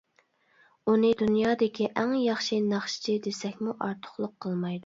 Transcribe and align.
ئۇنى 0.91 1.11
دۇنيادىكى 1.19 1.89
ئەڭ 2.03 2.15
ياخشى 2.23 2.61
ناخشىچى 2.73 3.19
دېسەكمۇ 3.29 3.77
ئارتۇقلۇق 3.79 4.39
قىلمايدۇ. 4.47 4.79